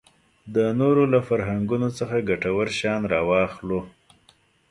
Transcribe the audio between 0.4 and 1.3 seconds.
د نورو له